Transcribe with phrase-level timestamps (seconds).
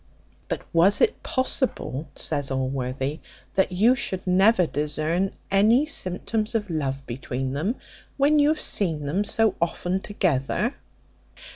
[0.47, 3.19] "But was it possible," says Allworthy,
[3.53, 7.75] "that you should never discern any symptoms of love between them,
[8.17, 10.73] when you have seen them so often together?"